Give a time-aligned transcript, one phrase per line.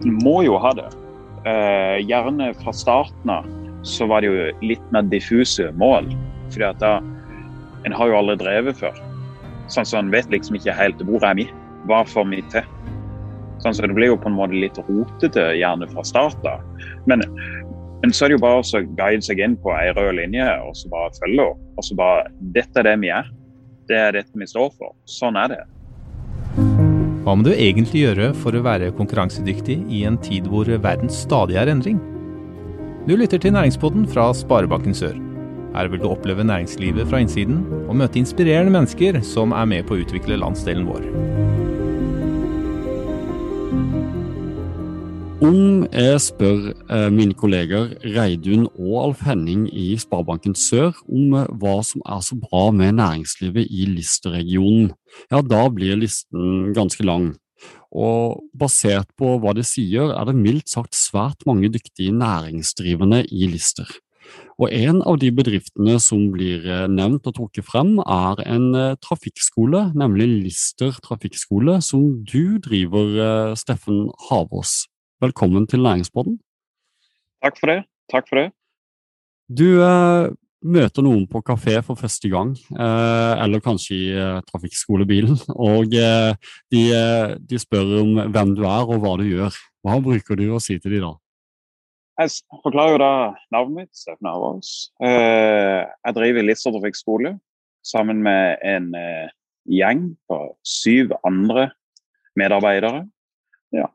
[0.00, 0.88] En må jo ha det.
[1.48, 3.48] Eh, gjerne fra starten av
[3.88, 6.08] så var det jo litt mer diffuse mål.
[6.50, 7.00] fordi at da
[7.86, 8.96] En har jo aldri drevet før.
[9.68, 11.48] Sånn så En vet liksom ikke helt hvor er vi,
[11.86, 12.64] hva får vi til.
[13.60, 16.60] Sånn så Det blir jo på en måte litt rotete gjerne fra start av.
[17.06, 17.24] Men,
[18.02, 20.76] men, så er det jo bare å guide seg inn på ei rød linje og
[20.76, 21.60] så bare følge opp.
[21.76, 23.28] Og så bare Dette er det vi er.
[23.88, 24.92] Det er dette vi står for.
[25.04, 25.62] Sånn er det.
[27.20, 31.58] Hva må du egentlig gjøre for å være konkurransedyktig i en tid hvor verden stadig
[31.60, 31.98] er endring?
[33.04, 35.18] Du lytter til Næringspodden fra Sparebanken Sør.
[35.74, 39.98] Her vil du oppleve næringslivet fra innsiden og møte inspirerende mennesker som er med på
[39.98, 41.59] å utvikle landsdelen vår.
[45.40, 51.46] Om jeg spør eh, mine kolleger Reidun og Alf Henning i Sparebanken Sør om eh,
[51.62, 54.90] hva som er så bra med næringslivet i Lister-regionen,
[55.32, 57.30] ja da blir listen ganske lang.
[57.88, 63.48] Og basert på hva de sier, er det mildt sagt svært mange dyktige næringsdrivende i
[63.48, 63.88] Lister.
[64.60, 68.68] Og En av de bedriftene som blir eh, nevnt og trukket frem, er en
[69.00, 74.89] trafikkskole, nemlig Lister trafikkskole, som du driver, Steffen Havås.
[75.20, 76.38] Velkommen til Næringspodden.
[77.44, 77.80] Takk for det.
[78.08, 78.46] Takk for det.
[79.52, 80.30] Du eh,
[80.64, 85.36] møter noen på kafé for første gang, eh, eller kanskje i eh, trafikkskolebilen,
[85.68, 86.86] og de,
[87.52, 89.60] de, spør om hvem du er og hva du gjør.
[89.84, 91.12] Hva bruker du å si til dem da?
[92.24, 93.12] Jeg forklarer jo da
[93.52, 94.72] navnet mitt, Steffen Arvaas.
[95.04, 97.36] Eh, jeg driver Lister trafikkskole
[97.92, 99.30] sammen med en eh,
[99.68, 101.68] gjeng på syv andre
[102.40, 103.04] medarbeidere.
[103.76, 103.92] Ja.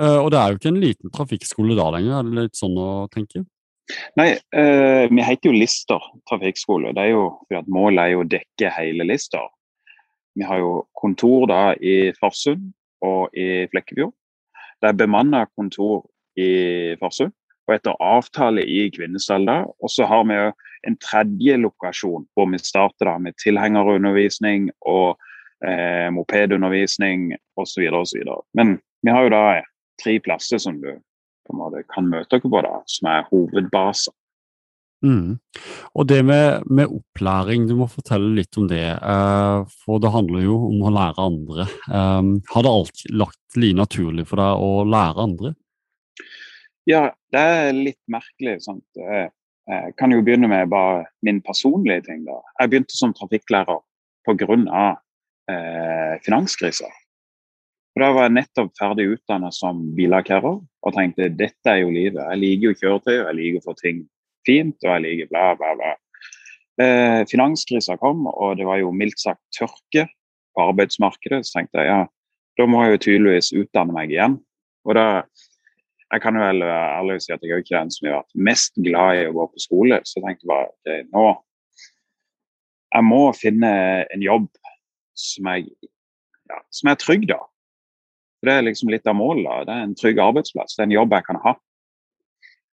[0.00, 2.78] Eh, og det er jo ikke en liten trafikkskole da lenger, er det litt sånn
[2.80, 3.44] å tenke?
[4.16, 4.28] Nei,
[5.10, 6.94] vi heter jo Lister trafikkskole.
[6.96, 7.24] Det er jo
[7.66, 9.50] Målet er jo å dekke hele Lister.
[10.38, 12.70] Vi har jo kontor da i Farsund
[13.04, 14.14] og i Flekkefjord.
[14.80, 16.06] Det er bemanna kontor
[16.40, 17.34] i Farsund.
[17.68, 19.58] Og etter avtale i Kvinesdal da.
[19.82, 20.48] Og så har vi jo
[20.88, 25.20] en tredje lokasjon hvor vi starter da med tilhengerundervisning og
[25.62, 27.30] eh, mopedundervisning
[27.60, 27.86] osv.
[28.00, 28.24] osv.
[28.58, 29.44] Men vi har jo da
[30.02, 34.14] tre plasser som du på en måte kan møte dere på, da, som er hovedbaser.
[35.02, 35.34] Mm.
[35.98, 38.84] Og det med, med, opplæring, du må fortelle litt om det.
[39.02, 41.66] Uh, for det handler jo om å lære andre.
[41.90, 45.54] Um, har det alltid lagt like naturlig for deg å lære andre?
[46.86, 48.60] Ja, det er litt merkelig.
[48.62, 48.86] Sant?
[48.98, 52.24] Jeg kan jo begynne med bare min personlige ting.
[52.26, 52.38] da.
[52.60, 53.82] Jeg begynte som trafikklærer
[54.26, 54.86] pga.
[55.50, 56.86] Eh, finanskrisa.
[57.98, 62.22] Da var jeg nettopp ferdig utdanna som billakkerer og tenkte dette er jo livet.
[62.22, 64.00] Jeg liker jo kjøretøy, jeg liker å få ting
[64.48, 65.92] fint og jeg liker bla, bla, bla.
[66.80, 70.06] Eh, finanskrisa kom, og det var jo mildt sagt tørke
[70.56, 71.44] på arbeidsmarkedet.
[71.44, 72.00] Så tenkte jeg ja,
[72.56, 74.40] da må jeg jo tydeligvis utdanne meg igjen.
[74.88, 75.06] Og da
[76.12, 79.20] jeg kan vel ærlig si at jeg er ikke den som har vært mest glad
[79.20, 80.00] i å gå på skole.
[80.08, 81.30] Så jeg tenkte bare okay, nå
[82.92, 83.68] Jeg må finne
[84.12, 84.48] en jobb
[85.16, 85.70] som, jeg,
[86.50, 87.38] ja, som er trygg, da.
[88.42, 89.68] For Det er liksom litt av målet.
[89.68, 90.74] Det er en trygg arbeidsplass.
[90.74, 91.52] Det er en jobb jeg kan ha.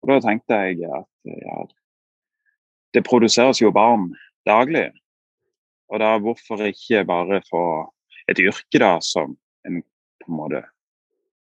[0.04, 1.62] Og Da tenkte jeg at ja,
[2.92, 4.10] det produseres jo barn
[4.44, 4.90] daglig.
[5.88, 7.64] Og da hvorfor ikke bare få
[8.28, 9.80] et yrke da som en
[10.20, 10.62] på en måte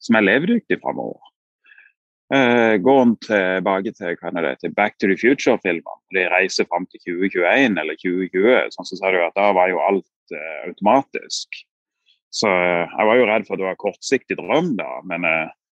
[0.02, 1.20] som er levedyktig framover.
[2.32, 5.98] Uh, går en tilbake til hva er det, til Back to the Future-filmer.
[6.16, 8.72] De reiser fram til 2021 eller 2020.
[8.78, 11.66] sånn så sa du at Da var jo alt uh, automatisk.
[12.32, 14.90] Så uh, jeg var jo redd for at det var kortsiktig drøm, da.
[15.08, 15.28] Men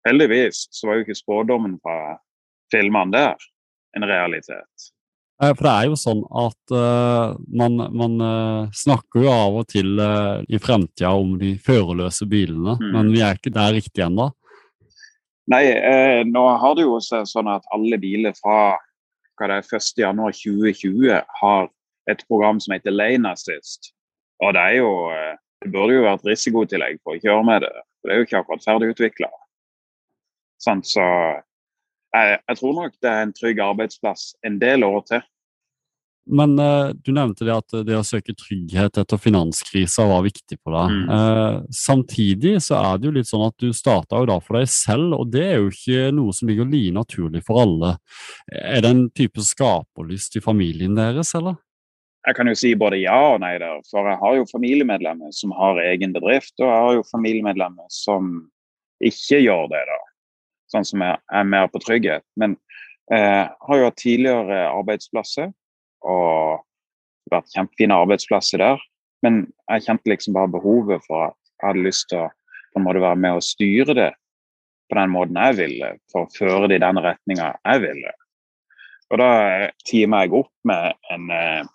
[0.06, 2.16] heldigvis så var jo ikke spådommen fra
[2.72, 3.48] filmene der
[3.98, 4.90] en realitet.
[5.42, 6.72] For det er jo sånn at
[7.58, 8.14] man, man
[8.76, 12.92] snakker jo av og til i fremtida om de førerløse bilene, mm.
[12.94, 14.28] men vi er ikke der riktig ennå.
[15.52, 18.76] Nei, eh, nå har det jo også sånn at alle biler fra
[19.36, 21.66] hva det er, 1.1.2020 har
[22.10, 23.92] et program som heter Lane Assist.
[24.40, 27.74] Og det er jo eh, Det burde jo vært risikotillegg for å kjøre med det.
[28.00, 29.30] For det er jo ikke akkurat ferdig utvikla.
[30.60, 31.04] Sånn, så
[32.14, 35.24] jeg, jeg, tror nok det er en trygg arbeidsplass en del år til.
[36.24, 40.76] Men uh, du nevnte det at det å søke trygghet etter finanskrisa var viktig for
[40.76, 40.94] deg.
[40.94, 41.10] Mm.
[41.10, 44.70] Uh, samtidig så er det jo litt sånn at du starta jo da for deg
[44.72, 47.96] selv, og det er jo ikke noe som ligger like naturlig for alle.
[48.48, 51.60] Er det en type skaperlyst i familien deres, eller?
[52.24, 55.52] Jeg kan jo si både ja og nei der, for jeg har jo familiemedlemmer som
[55.58, 58.34] har egen bedrift, og jeg har jo familiemedlemmer som
[59.04, 59.98] ikke gjør det, da.
[60.72, 62.24] Sånn som er, er mer på trygghet.
[62.40, 62.56] Men
[63.12, 65.50] jeg eh, har jo hatt tidligere arbeidsplasser
[66.08, 66.64] og
[67.32, 68.80] vært kjempefine arbeidsplasser der.
[69.24, 72.30] Men jeg kjente liksom bare behovet for at jeg hadde lyst til å
[72.74, 74.10] på en måte være med og styre det
[74.90, 78.12] på den måten jeg ville, for å føre det i den retninga jeg ville.
[79.12, 79.30] Og da
[79.86, 81.68] teama jeg opp med en eh,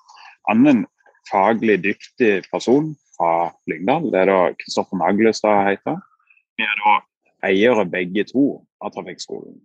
[0.51, 0.85] annen
[1.29, 4.09] faglig dyktig person fra Lyngdal.
[4.11, 5.99] Det er da Kristoffer Maglestad heter.
[6.57, 6.95] Vi er da
[7.49, 8.45] eiere begge to
[8.83, 9.59] av Trafikkskolen.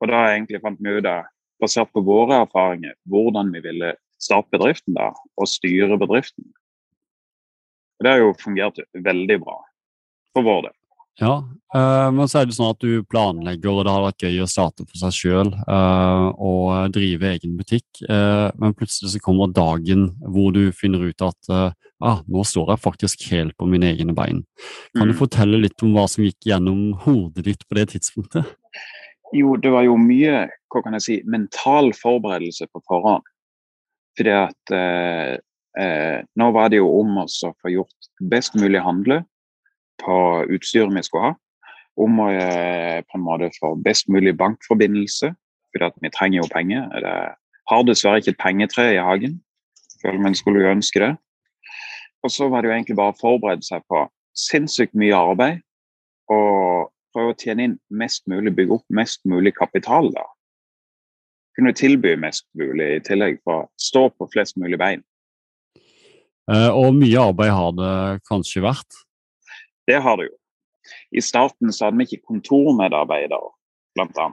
[0.00, 1.28] Og da egentlig fant vi ut av,
[1.60, 6.46] basert på våre erfaringer, hvordan vi ville starte bedriften da, og styre bedriften.
[8.00, 9.58] Og det har jo fungert veldig bra
[10.32, 10.76] for vår del.
[11.20, 11.34] Ja,
[11.76, 14.48] uh, men så er det sånn at du planlegger, og det har vært gøy å
[14.48, 20.08] starte for seg sjøl eh, og drive egen butikk, uh, men plutselig så kommer dagen
[20.24, 24.40] hvor du finner ut at ah, nå står jeg faktisk helt på mine egne bein.
[24.96, 25.12] Kan mm.
[25.12, 28.48] du fortelle litt om hva som gikk gjennom hodet ditt på det tidspunktet?
[29.36, 33.26] Jo, det var jo mye hva kan jeg si, mental forberedelse på forhånd.
[34.16, 34.72] Fordi at
[36.40, 39.20] nå var det jo om oss å få gjort best mulig handle
[40.00, 40.16] på
[40.50, 41.34] utstyret vi skulle ha.
[42.00, 45.32] Om å eh, på en måte få best mulig bankforbindelse,
[45.70, 46.86] for vi trenger jo penger.
[47.02, 47.16] Det
[47.70, 49.38] har dessverre ikke et pengetre i hagen,
[50.00, 51.12] selv om en skulle jo ønske det.
[52.24, 54.04] Og så var det jo egentlig bare å forberede seg på
[54.36, 55.60] sinnssykt mye arbeid.
[56.30, 60.10] Og prøve å tjene inn mest mulig, bygge opp mest mulig kapital.
[60.14, 60.24] da.
[61.58, 65.02] Kunne tilby mest mulig i tillegg for å stå på flest mulig bein.
[66.50, 67.94] Uh, og mye arbeid har det
[68.26, 69.02] kanskje vært?
[69.90, 70.36] Det har det jo.
[71.18, 73.50] I starten så hadde vi ikke kontormedarbeidere,
[73.98, 74.28] bl.a.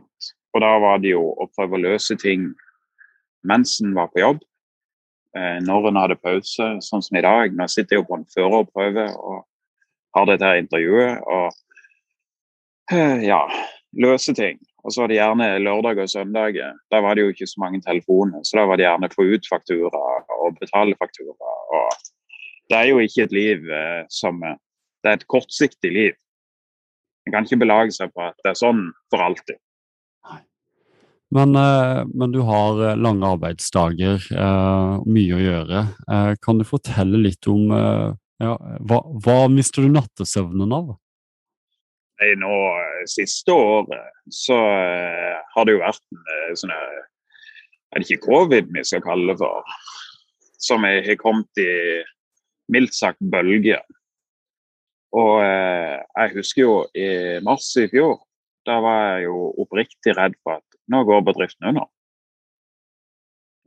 [0.53, 2.51] Og da var det jo å prøve å løse ting
[3.47, 4.43] mens en var på jobb.
[5.37, 7.53] Eh, når en hadde pause, sånn som i dag.
[7.53, 9.43] Nå sitter jeg jo på en førerprøve og
[10.17, 11.25] har dette her intervjuet.
[11.25, 13.41] Og eh, ja,
[13.97, 14.61] løse ting.
[14.85, 16.57] Og så var det gjerne lørdag og søndag.
[16.93, 18.45] Da var det jo ikke så mange telefoner.
[18.47, 20.03] Så da var det gjerne få ut faktura
[20.37, 21.55] og betale faktura.
[21.75, 22.07] Og
[22.71, 24.41] det er jo ikke et liv eh, som
[25.03, 26.17] det er et kortsiktig liv.
[27.27, 29.59] En kan ikke belage seg på at det er sånn for alltid.
[31.29, 35.83] Men, eh, men du har eh, lange arbeidsdager, eh, mye å gjøre.
[36.43, 37.67] Kan du fortelle litt om
[38.37, 38.53] ja,
[38.87, 40.95] hva, hva mister du nattesøvnen av?
[42.21, 42.53] Nei, nå
[43.07, 49.03] Siste året så har det jo vært en sånn Er det ikke covid vi skal
[49.05, 49.63] kalle det for?
[50.61, 51.69] Som har kommet i
[52.73, 53.83] mildt sagt bølger.
[55.15, 57.07] Og eh, jeg husker jo i
[57.45, 58.19] mars i fjor,
[58.67, 61.87] da var jeg jo oppriktig redd for at nå går bedriften under.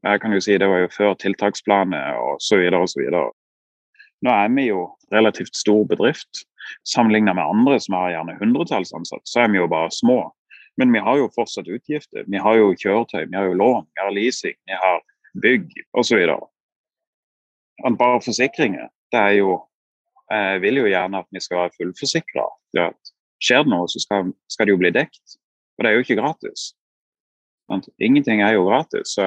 [0.05, 3.31] Jeg kan jo si Det var jo før tiltaksplanet og så videre og så videre.
[4.25, 6.45] Nå er vi jo relativt stor bedrift.
[6.85, 10.21] Sammenlignet med andre som har gjerne hundretalls ansatte, så er vi jo bare små.
[10.77, 12.25] Men vi har jo fortsatt utgifter.
[12.29, 15.01] Vi har jo kjøretøy, vi har jo lån, vi har leasing, vi har
[15.43, 16.21] bygg osv.
[17.99, 18.89] Bare forsikringer.
[19.13, 19.59] Det er jo
[20.31, 22.45] jeg vil jo gjerne at vi skal være fullforsikra.
[23.41, 25.39] Skjer det noe, så skal, skal, det jo bli dekt.
[25.79, 26.71] Og det er jo ikke gratis.
[28.03, 29.17] Ingenting er jo gratis.
[29.17, 29.27] Så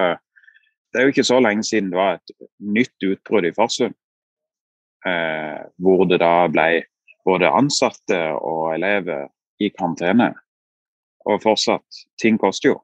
[0.94, 3.96] det er jo ikke så lenge siden det var et nytt utbrudd i Farsund.
[5.04, 6.86] Eh, hvor det da ble
[7.28, 9.28] både ansatte og elever
[9.60, 10.32] i karantene.
[11.28, 12.78] Og fortsatt, ting koster jo.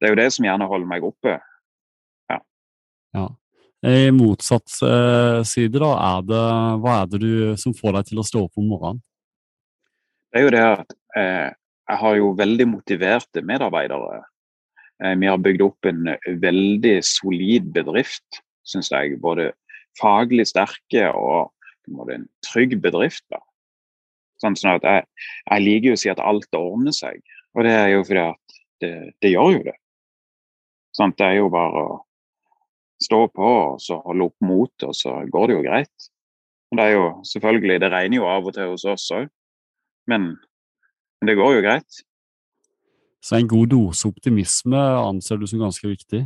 [0.00, 1.38] Det er jo det som gjerne holder meg oppe.
[2.32, 2.38] Ja.
[3.16, 3.26] ja.
[3.86, 6.44] I motsatt eh, side, da, er det,
[6.82, 9.02] hva er det du, som får deg til å stå opp om morgenen?
[10.32, 11.50] Det er jo det at eh,
[11.86, 14.24] jeg har jo veldig motiverte medarbeidere.
[15.04, 16.10] Eh, vi har bygd opp en
[16.42, 19.20] veldig solid bedrift, syns jeg.
[19.22, 19.52] Både
[20.00, 21.52] faglig sterke og
[22.10, 23.22] en trygg bedrift.
[23.30, 23.38] da.
[24.42, 25.06] Sånn, sånn at jeg,
[25.46, 27.22] jeg, liker jo å si at alt ordner seg,
[27.54, 29.76] og det er jo fordi at det, det gjør jo det.
[30.96, 31.96] Sånn, det er jo bare å
[33.02, 36.10] stå på og så holde opp motet, og så går det jo greit.
[36.76, 39.28] Det er jo selvfølgelig, det regner jo av og til hos oss òg,
[40.10, 40.32] men,
[41.20, 42.00] men, det går jo greit.
[43.22, 46.24] Så en god dose optimisme anser du som ganske viktig?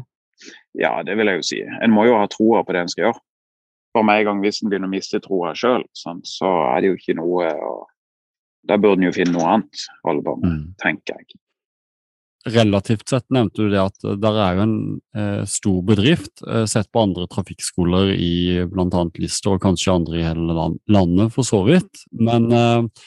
[0.76, 1.60] Ja, det vil jeg jo si.
[1.84, 3.22] En må jo ha troa på det en skal gjøre.
[3.96, 6.98] For med en gang hvis en begynner å miste troa sjøl, så er det jo
[7.00, 7.78] ikke noe å
[8.68, 10.64] Da burde en jo finne noe annet å holde på med, mm.
[10.82, 11.38] tenker jeg
[12.49, 14.76] relativt sett nevnte du det at det er jo en
[15.16, 19.02] eh, stor bedrift, eh, sett på andre trafikkskoler i bl.a.
[19.20, 20.56] Lister og kanskje andre i hele
[20.88, 22.06] landet, for så vidt.
[22.16, 23.04] Men eh,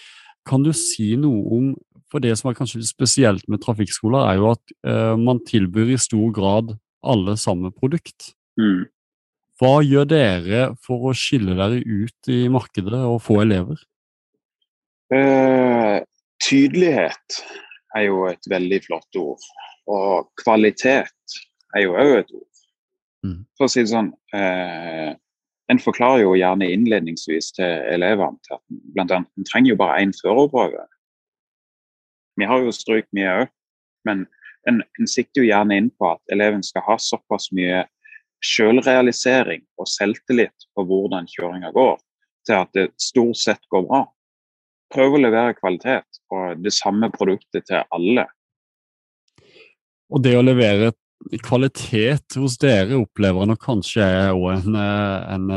[0.50, 1.74] kan du si noe om
[2.13, 5.96] For det som er kanskje litt spesielt med trafikkskoler, er jo at eh, man tilbyr
[5.96, 8.36] i stor grad alle samme produkt.
[8.54, 8.84] Mm.
[9.58, 13.82] Hva gjør dere for å skille dere ut i markedet og få elever?
[15.10, 16.06] Uh,
[16.38, 17.42] tydelighet
[17.98, 19.44] er jo et veldig flott ord.
[19.92, 21.38] Og kvalitet
[21.76, 22.64] er jo òg et ord.
[23.24, 23.40] Mm.
[23.58, 25.14] For å si det sånn eh,
[25.72, 28.64] En forklarer jo gjerne innledningsvis til elevene til at
[28.98, 30.82] blant annet, en trenger jo bare én førerprøve.
[32.36, 33.54] Vi har jo stryk mye òg,
[34.04, 34.26] men
[34.68, 37.86] en, en sikter jo gjerne inn på at eleven skal ha såpass mye
[38.44, 41.96] selvrealisering og selvtillit på hvordan kjøringa går,
[42.48, 44.04] til at det stort sett går bra.
[44.94, 48.28] Prøve å levere kvalitet og det samme produktet til alle.
[50.14, 50.92] Og det å levere
[51.42, 55.48] kvalitet hos dere opplever nok kanskje er en, en,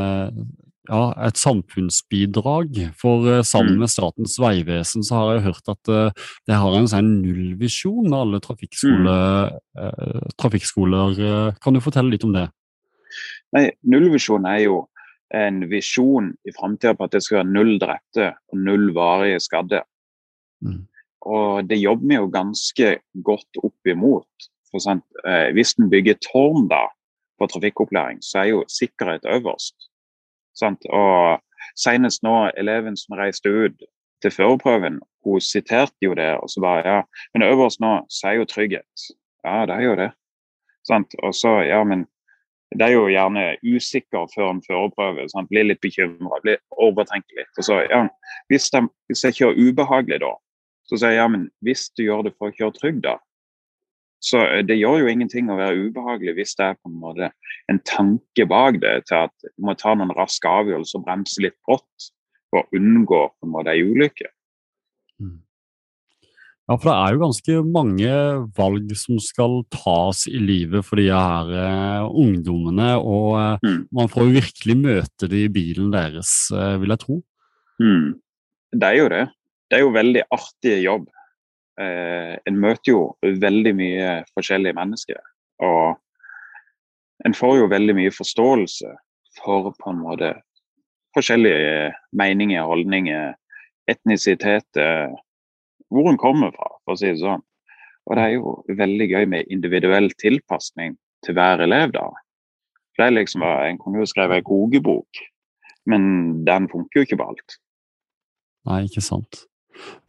[0.87, 2.79] ja, et samfunnsbidrag.
[2.97, 3.83] For eh, sammen mm.
[3.83, 8.19] med Statens vegvesen så har jeg hørt at uh, det har en sånn nullvisjon med
[8.19, 9.81] alle trafikkskole, mm.
[9.81, 11.19] uh, trafikkskoler.
[11.63, 12.47] Kan du fortelle litt om det?
[13.55, 14.81] Nei, Nullvisjon er jo
[15.35, 19.81] en visjon i framtida på at det skal være null drepte og null varige skadde.
[20.63, 20.85] Mm.
[21.27, 22.93] Og det jobber vi jo ganske
[23.25, 24.47] godt opp imot.
[24.71, 26.85] For sant, eh, hvis en bygger tårn da
[27.39, 29.75] på trafikkopplæring, så er jo sikkerhet øverst.
[30.55, 30.85] Sant?
[30.89, 31.43] Og
[31.77, 33.83] Senest nå, eleven som reiste ut
[34.23, 36.31] til førerprøven, hun siterte jo det.
[36.41, 37.01] Og så bare ja,
[37.33, 39.07] men øverst nå så er jo trygghet.
[39.45, 40.11] Ja, det er jo det.
[40.87, 41.13] Sant?
[41.23, 42.07] Og så, ja, men
[42.75, 45.27] det er jo gjerne usikker før en førerprøve.
[45.49, 46.41] Blir litt bekymra,
[46.75, 47.53] overtenker litt.
[47.55, 48.03] Og så, ja,
[48.51, 50.33] hvis, de, hvis jeg kjører ubehagelig da,
[50.87, 53.15] så sier jeg ja, men hvis du gjør det for å kjøre trygg, da.
[54.23, 57.31] Så eh, det gjør jo ingenting å være ubehagelig hvis det er på en måte
[57.71, 61.57] en tanke bak det til at du må ta noen raske avgjørelser og bremse litt
[61.67, 62.09] brått
[62.49, 64.31] for å unngå på en måte ei ulykke.
[65.21, 65.37] Mm.
[66.67, 68.13] Ja, for det er jo ganske mange
[68.57, 72.89] valg som skal tas i livet for de her uh, ungdommene.
[72.99, 73.85] Og uh, mm.
[73.95, 77.21] man får jo virkelig møte det i bilen deres, uh, vil jeg tro.
[77.79, 78.17] Mm.
[78.75, 79.23] Det er jo det.
[79.67, 81.07] Det er jo veldig artig jobb.
[81.77, 85.19] en møter jo veldig mye forskjellige mennesker.
[85.61, 85.99] Og
[87.27, 88.93] en får jo veldig mye forståelse
[89.37, 90.31] for på en måte
[91.13, 93.35] forskjellige meninger, holdninger,
[93.93, 95.13] etnisiteter
[95.93, 97.43] hvor hun kommer fra, for å si det sånn.
[98.07, 102.07] Og det er jo veldig gøy med individuell tilpasning til hver elev, da.
[102.95, 105.21] For det er liksom, En kunne jo skrevet en kokebok,
[105.91, 106.03] men
[106.47, 107.59] den funker jo ikke på alt.
[108.67, 109.43] Nei, ikke sant.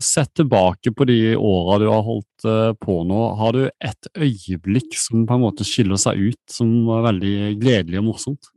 [0.00, 4.96] Sett tilbake på de åra du har holdt eh, på nå, har du et øyeblikk
[4.96, 8.48] som på en måte skiller seg ut, som var veldig gledelig og morsomt?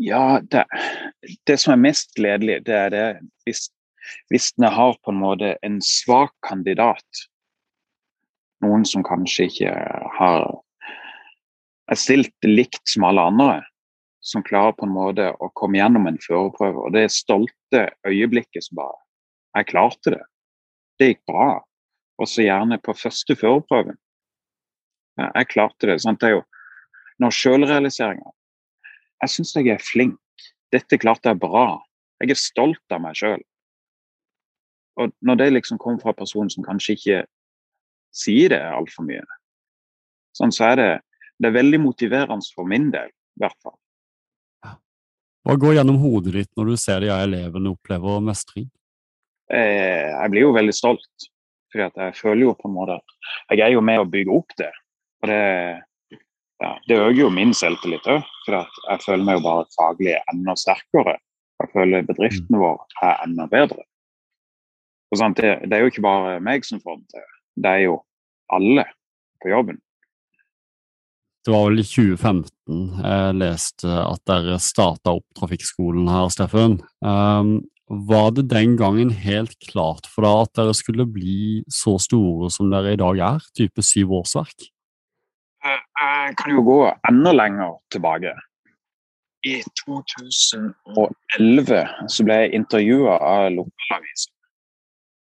[0.00, 0.64] Ja, det,
[1.46, 3.04] det som er mest gledelig, det er det
[3.44, 3.68] hvis
[4.32, 7.22] hvis en har på en måte en svak kandidat,
[8.62, 9.74] noen som kanskje ikke
[10.18, 10.46] har
[11.90, 13.60] er stilt likt som alle andre,
[14.22, 16.86] som klarer på en måte å komme gjennom en førerprøve.
[16.86, 18.98] Og det stolte øyeblikket som bare
[19.52, 20.22] Jeg klarte det.
[20.98, 21.60] Det gikk bra.
[22.16, 23.98] Og så gjerne på første førerprøven.
[25.20, 25.98] Jeg klarte det.
[26.00, 26.20] Sant?
[26.20, 26.44] Det er jo
[27.20, 28.32] når sjølrealiseringa
[29.22, 30.46] Jeg syns jeg er flink.
[30.72, 31.82] Dette klarte jeg bra.
[32.22, 33.42] Jeg er stolt av meg sjøl.
[35.00, 37.20] Og når det liksom kommer fra personen som kanskje ikke
[38.12, 39.24] sier det altfor mye,
[40.36, 40.90] sånn, så er det,
[41.40, 43.78] det er veldig motiverende for min del, i hvert fall.
[45.42, 48.68] Hva går gjennom hodet ditt når du ser de elevene opplever mestring?
[49.50, 51.26] Eh, jeg blir jo veldig stolt.
[51.72, 54.54] For jeg føler jo på en måte at jeg er jo med å bygge opp
[54.60, 54.70] det.
[55.24, 55.40] Og det,
[56.62, 58.26] ja, det øker jo min selvtillit òg.
[58.44, 61.16] For jeg føler meg jo bare faglig enda sterkere.
[61.62, 62.60] Jeg føler bedriften mm.
[62.62, 63.86] vår er enda bedre.
[65.12, 67.24] Det, det, er jo ikke bare meg som får det til,
[67.60, 67.96] det er jo
[68.52, 68.86] alle
[69.42, 69.80] på jobben.
[71.42, 76.78] Det var vel i 2015 jeg leste at dere starta opp trafikkskolen her, Steffen.
[77.04, 77.58] Um,
[77.92, 82.70] var det den gangen helt klart for deg at dere skulle bli så store som
[82.72, 84.70] dere i dag er, type syv årsverk?
[85.66, 86.78] Eh, jeg kan jo gå
[87.10, 88.32] enda lenger tilbake.
[89.44, 91.82] I 2011
[92.14, 94.32] så ble jeg intervjua av lokalavisen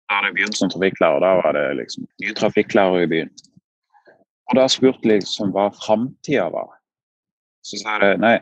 [0.08, 1.20] da hadde jeg begynt som trafikklærer.
[1.20, 3.32] Da var det liksom ny trafikklærer i byen.
[4.48, 6.70] Og da spurte jeg liksom hva framtida var.
[7.64, 8.38] Så sa jeg nei,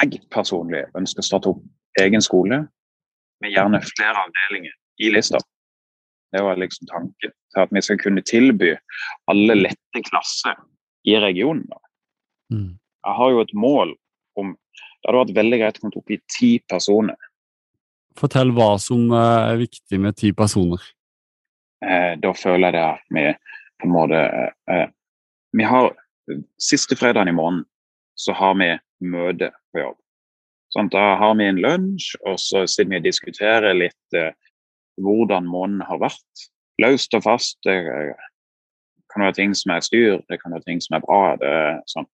[0.00, 2.62] jeg personlig ønsker å starte opp egen skole
[3.44, 4.72] med gjerne flere avdelinger
[5.04, 5.40] i Lista.
[6.32, 7.32] Det var liksom tanken.
[7.52, 8.72] Til at vi skal kunne tilby
[9.30, 10.56] alle lette klasser
[11.04, 11.68] i regionen.
[12.52, 12.76] Mm.
[12.80, 13.96] Jeg har jo et mål
[14.36, 17.25] om Det hadde vært veldig greit å komme opp i ti personer
[18.16, 20.82] Fortell hva som eh, er viktig med ti personer.
[21.84, 23.24] Eh, da føler jeg det at vi
[23.76, 24.20] på en måte
[24.72, 24.86] eh,
[25.56, 25.92] Vi har
[26.58, 27.66] Siste fredagen i måneden
[28.18, 28.72] så har vi
[29.06, 29.98] møte på jobb.
[30.74, 34.32] Sånn, da har vi en lunsj, og så sitter vi og diskuterer litt eh,
[35.04, 36.46] hvordan måneden har vært.
[36.82, 37.60] Løst og fast.
[37.62, 37.76] Det
[39.12, 41.20] kan være ting som er styr, det kan være ting som er bra.
[41.40, 41.52] Det,
[41.92, 42.08] sånn.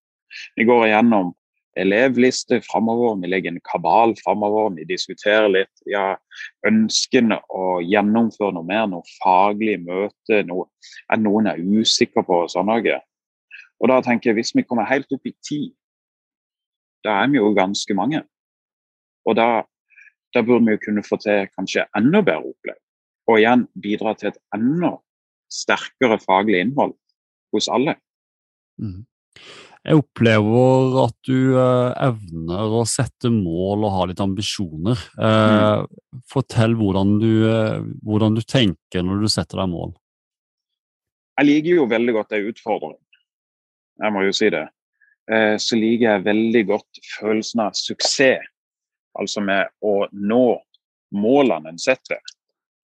[0.58, 1.32] Vi går igjennom
[1.78, 4.74] elevliste framover, vi legger en kabal framover.
[4.76, 6.16] Vi diskuterer litt ja,
[6.68, 10.68] ønskene å gjennomføre noe mer, noe faglig møte, noe
[11.12, 12.98] at noen er usikker på og sånn noe.
[13.82, 15.62] Og da tenker jeg, Hvis vi kommer helt opp i ti,
[17.04, 18.22] da er vi jo ganske mange.
[19.26, 19.64] Og da,
[20.34, 22.78] da burde vi jo kunne få til kanskje enda bedre opplegg.
[23.30, 24.96] Og igjen bidra til et enda
[25.52, 26.94] sterkere faglig innhold
[27.52, 27.96] hos alle.
[28.80, 29.04] Mm.
[29.82, 35.00] Jeg opplever at du uh, evner å sette mål og ha litt ambisjoner.
[35.16, 36.20] Uh, mm.
[36.30, 39.90] Fortell hvordan du, uh, hvordan du, tenker når du setter deg mål.
[41.40, 43.00] Jeg liker jo veldig godt en utfordring.
[44.02, 44.66] Jeg må jo si det.
[45.62, 48.46] så liker jeg veldig godt følelsen av suksess.
[49.18, 50.46] Altså med å nå
[51.14, 52.20] målene en setter.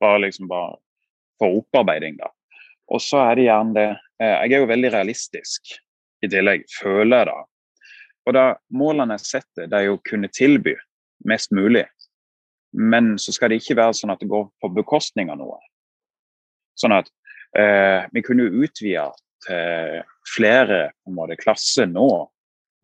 [0.00, 0.76] Bare liksom bare
[1.40, 2.30] for opparbeiding, da.
[2.92, 3.88] Og så er det gjerne det
[4.24, 5.74] Jeg er jo veldig realistisk
[6.24, 7.38] i tillegg, føler jeg da.
[8.28, 8.44] Og da
[8.76, 10.74] Målene jeg setter, det er jo å kunne tilby
[11.28, 11.86] mest mulig.
[12.72, 15.56] Men så skal det ikke være sånn at det går på bekostning av noe.
[16.78, 17.08] Sånn at
[17.56, 19.08] eh, vi kunne utvide
[19.46, 22.08] til flere på en måte, klasser nå,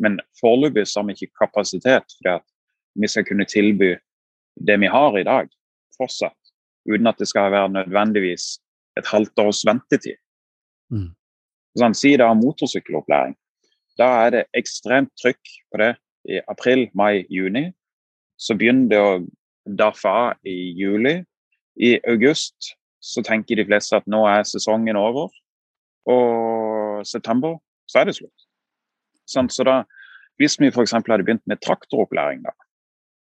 [0.03, 2.47] men foreløpig har vi ikke kapasitet for at
[2.99, 3.93] vi skal kunne tilby
[4.55, 5.51] det vi har i dag,
[5.99, 6.39] fortsatt.
[6.89, 8.59] Uten at det skal være nødvendigvis
[8.99, 10.19] et halvt års ventetid.
[10.93, 11.11] Mm.
[11.79, 13.35] Sånn, si det er motorsykkelopplæring.
[13.99, 15.95] Da er det ekstremt trykk på det
[16.31, 17.69] i april, mai, juni.
[18.39, 21.19] Så begynner det å daffe av i juli.
[21.75, 25.31] I august så tenker de fleste at nå er sesongen over.
[26.11, 27.59] Og september
[27.91, 28.49] så er det slutt.
[29.29, 29.77] Sånn, så da,
[30.41, 30.95] hvis vi f.eks.
[30.95, 32.53] hadde begynt med traktoropplæring, da,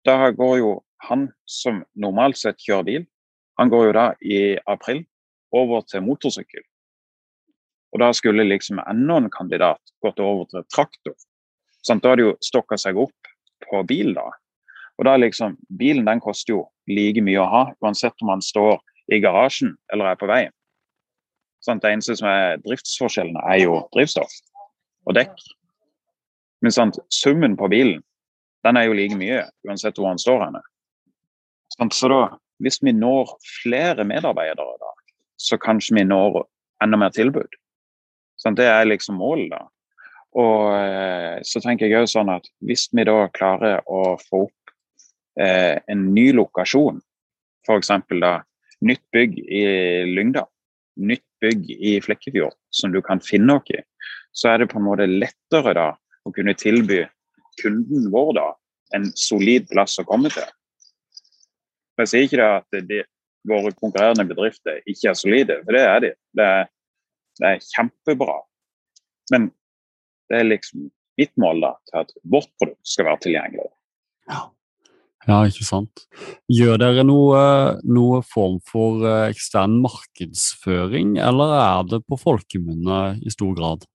[0.07, 0.73] da går jo
[1.09, 3.07] han som normalt sett kjører bil,
[3.59, 4.41] han går jo da i
[4.71, 5.03] april
[5.55, 6.63] over til motorsykkel.
[7.95, 11.17] Og da skulle liksom enda en kandidat gått over til traktor.
[11.87, 13.33] Sånn, da hadde jo stokka seg opp
[13.65, 14.27] på bil, da.
[14.99, 18.81] Og da liksom, Bilen den koster jo like mye å ha, uansett om man står
[19.15, 20.43] i garasjen eller er på vei.
[21.65, 24.35] Sånn, det eneste som er driftsforskjellene, er jo drivstoff
[25.09, 25.39] og dekk.
[26.63, 28.03] Men sånn, summen på bilen
[28.67, 30.61] den er jo like mye, uansett hvor han står henne.
[31.77, 32.21] Sånn, så da,
[32.65, 33.31] hvis vi når
[33.63, 34.93] flere medarbeidere da,
[35.39, 36.43] så kanskje vi når
[36.83, 37.55] enda mer tilbud.
[38.39, 39.65] Sånn, det er liksom målet, da.
[40.39, 44.73] Og eh, så tenker jeg òg sånn at hvis vi da klarer å få opp
[45.41, 47.01] eh, en ny lokasjon,
[47.67, 47.91] f.eks.
[48.21, 48.35] da
[48.87, 49.65] nytt bygg i
[50.07, 50.47] Lyngdal,
[50.99, 53.83] nytt bygg i Flekkefjord som du kan finne noe i,
[54.33, 55.89] så er det på en måte lettere da
[56.27, 57.03] å kunne tilby
[57.63, 58.49] kunden vår da
[58.97, 60.47] en solid plass å komme til.
[61.99, 63.03] Jeg sier ikke da at de,
[63.49, 66.11] våre konkurrerende bedrifter ikke er solide, for det er de.
[66.39, 66.69] Det er,
[67.41, 68.39] det er kjempebra.
[69.33, 69.51] Men
[70.29, 73.69] det er liksom mitt mål da, til at vårt produkt skal være tilgjengelig.
[74.31, 74.45] Ja.
[75.27, 76.05] ja ikke sant.
[76.53, 77.41] Gjør dere noe,
[77.89, 83.89] noe form for eh, ekstern markedsføring, eller er det på folkemunne i stor grad?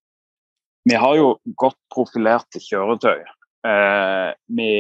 [0.84, 3.24] Vi har jo godt profilerte kjøretøy.
[3.64, 4.72] Eh, vi,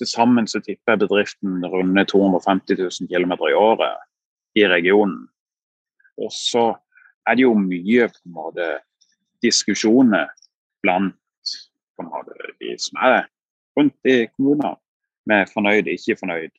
[0.00, 4.08] til sammen så tipper bedriften runder 250 000 km i året
[4.58, 5.28] i regionen.
[6.18, 6.72] Og så
[7.28, 8.68] er det jo mye på en måte
[9.44, 10.30] diskusjoner
[10.84, 11.16] blant
[11.96, 13.26] på en måte, de som er
[13.78, 14.76] rundt i kommunene,
[15.28, 16.52] med fornøyd, ikke fornøyd.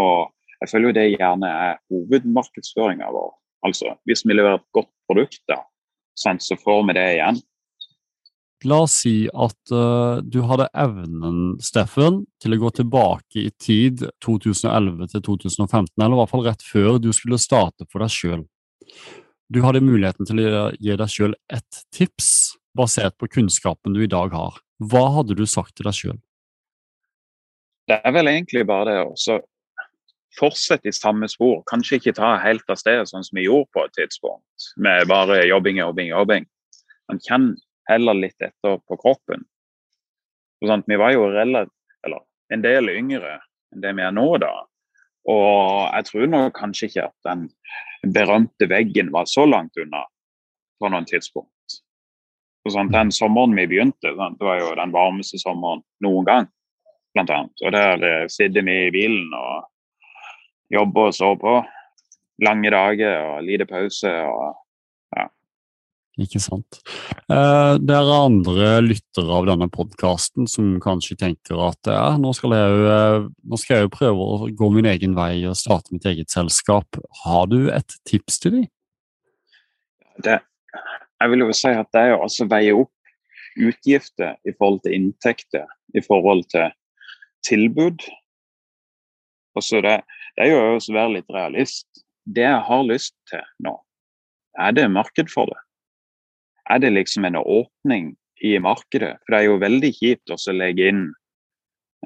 [0.00, 3.34] Og jeg føler jo det gjerne er hovedmarkedsføringa vår.
[3.66, 5.60] Altså, hvis vi leverer et godt produkt, da,
[6.16, 7.42] så får vi det igjen.
[8.64, 14.06] La oss si at uh, du hadde evnen, Steffen, til å gå tilbake i tid
[14.24, 18.46] 2011 til 2015, eller i hvert fall rett før du skulle starte for deg sjøl.
[19.52, 24.10] Du hadde muligheten til å gi deg sjøl ett tips basert på kunnskapen du i
[24.10, 24.58] dag har.
[24.82, 26.16] Hva hadde du sagt til deg sjøl?
[27.86, 29.38] Det er vel egentlig bare det å
[30.36, 31.62] fortsette i samme spor.
[31.70, 35.44] Kanskje ikke ta helt av sted sånn som vi gjorde på et tidspunkt, med bare
[35.46, 36.48] jobbing, jobbing, jobbing.
[37.06, 39.46] Man kjenner heller litt etter på kroppen.
[40.64, 43.36] Sånn, vi var jo relativt, eller en del yngre
[43.72, 44.52] enn det vi er nå, da.
[45.26, 47.46] Og jeg tror nok kanskje ikke at den
[48.14, 50.04] berømte veggen var så langt unna
[50.80, 51.50] på noen tidspunkt.
[52.66, 56.48] Sånn, den sommeren vi begynte, det var jo den varmeste sommeren noen gang.
[57.14, 57.62] Blant annet.
[57.62, 59.68] Og der eh, sitter vi i bilen og
[60.74, 61.54] jobber og står på.
[62.44, 64.10] Lange dager og lite pause.
[64.10, 64.65] og
[66.20, 66.78] ikke sant.
[67.28, 72.54] Eh, det er andre lyttere av denne podkasten som kanskje tenker at ja, nå skal,
[72.56, 76.08] jeg, eh, nå skal jeg jo prøve å gå min egen vei og starte mitt
[76.08, 76.98] eget selskap.
[77.24, 78.68] Har du et tips til dem?
[80.24, 80.38] Det,
[81.20, 82.92] jeg vil jo si at det er å veie opp
[83.56, 86.72] utgifter i forhold til inntekter, i forhold til
[87.44, 88.04] tilbud.
[89.56, 89.98] Og så det,
[90.36, 91.88] det er jo å være litt realist.
[92.24, 93.76] Det jeg har lyst til nå,
[94.58, 95.60] er det marked for det?
[96.70, 99.16] Er det liksom en åpning i markedet?
[99.22, 101.04] For det er jo veldig kjipt å legge inn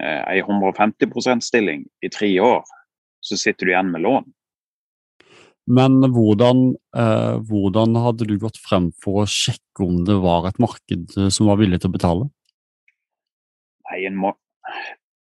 [0.01, 2.62] eh, ei 150 %-stilling i tre år,
[3.25, 4.29] så sitter du igjen med lån.
[5.70, 10.59] Men hvordan, eh, hvordan, hadde du gått frem for å sjekke om det var et
[10.62, 12.31] marked som var villig til å betale?
[13.90, 14.35] Nei, må...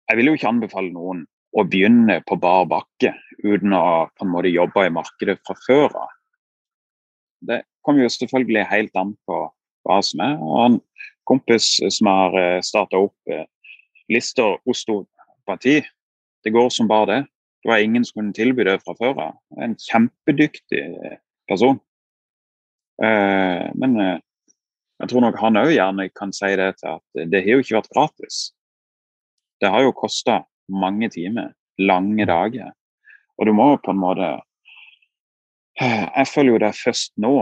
[0.06, 1.24] Jeg vil jo ikke anbefale noen
[1.56, 3.14] å begynne på bar bakke
[3.46, 6.12] uten å på en måte jobbe i markedet fra før av.
[7.46, 9.46] Det kommer jo selvfølgelig helt an på
[9.86, 10.36] hva som er.
[10.42, 10.80] Og en
[11.30, 13.46] kompis som har eh, starta opp eh,
[14.14, 15.80] Lister osteopati,
[16.46, 17.22] det går som bare det.
[17.64, 19.40] Det var ingen som kunne tilby det fra før av.
[19.58, 21.16] En kjempedyktig eh,
[21.50, 21.80] person.
[22.96, 27.64] Men jeg tror nok han òg gjerne kan si det til at det har jo
[27.66, 28.38] ikke vært gratis.
[29.60, 30.38] Det har jo kosta
[30.72, 32.70] mange timer, lange dager.
[33.36, 34.30] Og du må på en måte
[35.76, 37.34] Jeg føler jo det først nå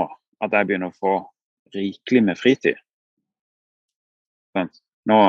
[0.44, 1.14] at jeg begynner å få
[1.74, 2.80] rikelig med fritid.
[5.10, 5.20] Nå,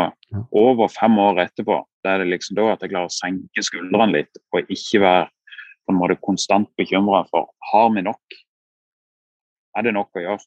[0.54, 4.20] over fem år etterpå, da er det liksom da at jeg klarer å senke skuldrene
[4.20, 5.28] litt og ikke være
[5.84, 8.38] på en måte konstant bekymra for har vi nok.
[9.76, 10.46] Er det nok å gjøre?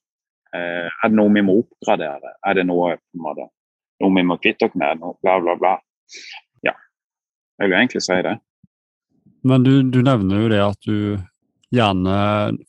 [0.55, 2.33] Eh, er det noe vi må oppgradere?
[2.47, 3.47] Er det noe, på en måte,
[4.01, 5.01] noe vi må kvitte oss med?
[5.03, 5.73] Noe, bla, bla, bla.
[6.65, 6.73] Ja,
[7.59, 8.37] jeg vil egentlig si det.
[9.47, 11.17] Men du, du nevner jo det at du
[11.73, 12.17] gjerne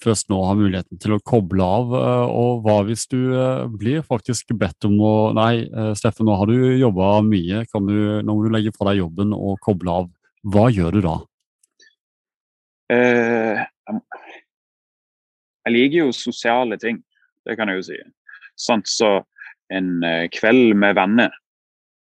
[0.03, 1.95] først nå har muligheten til å koble av.
[1.95, 6.37] Eh, og hva hvis du eh, blir faktisk bedt om å Nei, eh, Steffen, nå
[6.41, 7.65] har du jobba mye.
[7.73, 10.11] Kan du, nå må du legge fra deg jobben og koble av.
[10.49, 11.17] Hva gjør du da?
[12.95, 13.65] Eh,
[15.69, 17.03] jeg liker jo sosiale ting,
[17.45, 17.99] det kan jeg jo si.
[18.59, 19.19] Sånn så
[19.69, 19.99] en
[20.33, 21.35] kveld med venner.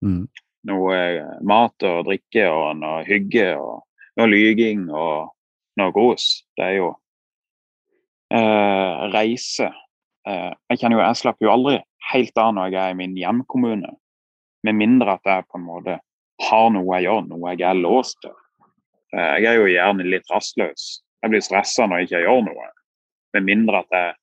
[0.05, 0.27] Mm.
[0.69, 0.99] Noe
[1.45, 3.81] mat og drikke og noe hygge og
[4.19, 5.34] noe lyging og
[5.79, 6.93] noe hos, Det er jo
[8.33, 9.69] eh, reise.
[10.27, 11.77] Eh, jeg kjenner jo, jeg slapper jo aldri
[12.11, 13.93] helt av når jeg er i min hjemkommune.
[14.65, 15.99] Med mindre at jeg på en måte
[16.49, 18.35] har noe jeg gjør, noe jeg er låst til.
[19.15, 20.87] Eh, jeg er jo gjerne litt rastløs.
[21.23, 22.69] Jeg blir stressa når jeg ikke gjør noe.
[23.35, 24.13] Med mindre at jeg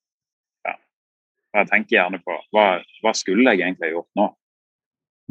[0.66, 0.76] ja,
[1.58, 2.66] Jeg tenker gjerne på hva,
[3.02, 4.30] hva skulle jeg egentlig gjort nå?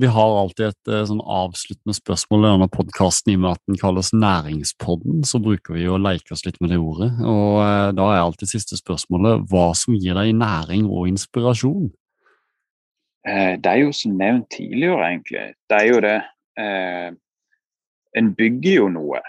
[0.01, 3.29] Vi har alltid et eh, sånn avsluttende spørsmål i denne podkasten.
[3.29, 6.71] I og med at den kalles Næringspodden, så bruker vi å leke oss litt med
[6.73, 7.11] det ordet.
[7.21, 11.91] Og eh, Da er alltid siste spørsmålet hva som gir deg næring og inspirasjon?
[13.29, 15.43] Eh, det er jo som nevnt tidligere, egentlig.
[15.69, 16.15] Det er jo det
[16.63, 17.11] eh,
[18.17, 19.21] En bygger jo noe,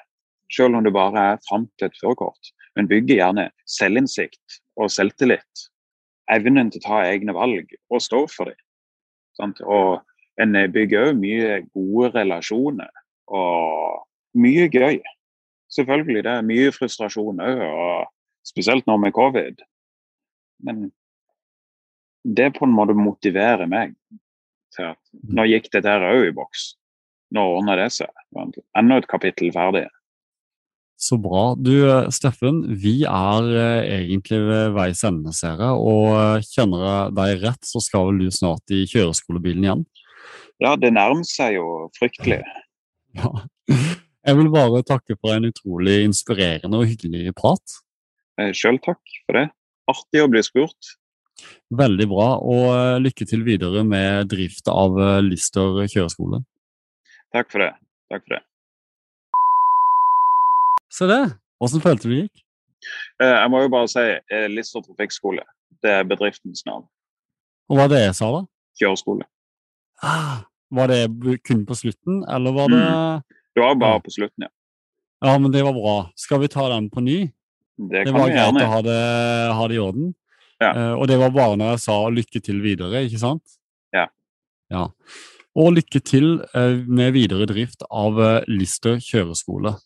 [0.56, 2.52] selv om det bare er fram til et førerkort.
[2.80, 5.66] En bygger gjerne selvinnsikt og selvtillit.
[6.32, 9.52] Evnen til å ta egne valg og stå for dem.
[9.68, 10.00] Og
[10.42, 12.90] en bygger òg mye gode relasjoner
[13.32, 14.02] og
[14.38, 15.00] mye gøy.
[15.72, 18.10] Selvfølgelig, det er mye frustrasjon òg,
[18.46, 19.62] spesielt nå med covid.
[20.62, 20.90] Men
[22.22, 23.96] det på en måte motiverer meg
[24.74, 26.72] til at nå gikk dette her òg i boks.
[27.32, 28.12] Nå ordner det seg.
[28.36, 29.86] Enda et kapittel ferdig.
[31.02, 31.56] Så bra.
[31.58, 31.72] Du
[32.14, 35.80] Steffen, vi er eh, egentlig ved veis ende, ser jeg.
[35.82, 39.82] Og eh, kjenner jeg deg rett, så skal vel du snart i kjøreskolebilen igjen?
[40.62, 41.66] Ja, det nærmer seg jo
[41.98, 42.42] fryktelig.
[43.18, 43.30] Ja.
[44.22, 47.80] Jeg vil bare takke for en utrolig inspirerende og hyggelig prat.
[48.38, 49.48] Eh, Sjøl takk for det.
[49.90, 50.92] Artig å bli spurt.
[51.74, 56.44] Veldig bra, og eh, lykke til videre med drift av eh, Lister kjøreskole.
[57.34, 57.72] Takk for det.
[58.12, 58.42] Takk for det.
[60.92, 61.22] Se det.
[61.62, 62.46] Åssen følte du det gikk?
[63.22, 64.02] Jeg må jo bare si
[64.54, 65.42] Lister trafikkskole.
[65.82, 66.86] Det er bedriftens navn.
[67.70, 68.42] Og hva er det jeg sa, da?
[68.78, 69.26] Kjøreskole.
[70.02, 71.04] Ah, var det
[71.46, 73.22] kun på slutten, eller var det mm.
[73.52, 74.52] Det var bare på slutten, ja.
[75.22, 76.10] Ja, men det var bra.
[76.18, 77.30] Skal vi ta den på ny?
[77.76, 78.96] Det, det var greit å ha det,
[79.54, 80.08] ha det, i orden.
[80.62, 80.72] Ja.
[80.74, 83.54] Uh, og det var bare når jeg sa lykke til videre, ikke sant?
[83.94, 84.08] Ja.
[84.72, 84.88] ja.
[85.58, 89.76] Og lykke til uh, med videre drift av uh, Lister kjøreskole.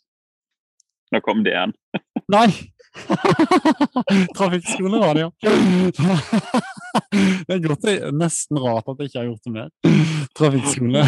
[1.13, 1.77] Nå kom det igjen.
[2.33, 2.51] Nei!
[4.37, 5.27] Trafikkskole var det,
[7.49, 9.69] er godt, det er nesten rart at jeg ikke har gjort det mer.
[10.39, 11.05] Trafikkskole.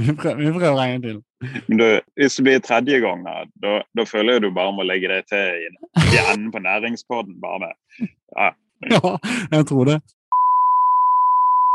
[0.00, 1.20] vi, prøver, vi prøver en gang til.
[1.68, 3.22] Men du, hvis det blir tredje gang,
[3.62, 5.70] da, da føler jeg du bare må legge det til i,
[6.16, 7.38] i enden på næringspodden.
[7.44, 7.70] bare
[8.34, 8.50] ja.
[8.90, 9.16] ja,
[9.52, 10.00] jeg tror det.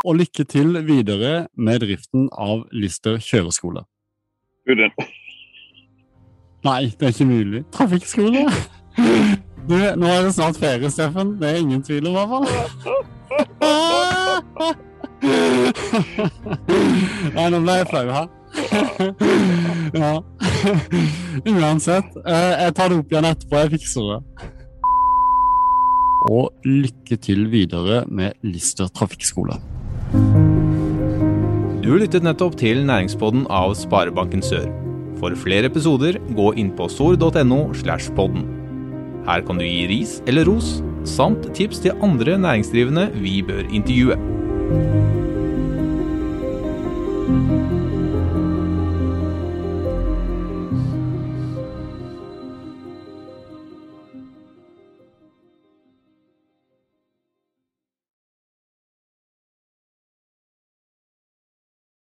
[0.07, 3.85] Og lykke til videre med driften av Lister kjøreskole.
[6.67, 7.61] Nei, det er ikke mulig.
[7.71, 8.45] Trafikkskole?
[9.69, 11.35] Du, nå er det snart ferie, Steffen.
[11.39, 12.45] Det er ingen tvil om, i hvert fall.
[17.35, 18.27] Nei, nå ble jeg flau her.
[20.01, 20.11] ja.
[21.47, 22.09] Uansett.
[22.25, 23.61] eh, Jeg tar det opp igjen etterpå.
[23.63, 24.19] Jeg fikser det.
[26.29, 29.55] Og lykke til videre med Lister trafikkskole.
[31.79, 34.67] Du lyttet nettopp til Næringspodden av Sparebanken Sør.
[35.19, 37.59] For flere episoder, gå inn på sor.no.
[37.75, 38.47] slash podden.
[39.27, 44.17] Her kan du gi ris eller ros, samt tips til andre næringsdrivende vi bør intervjue.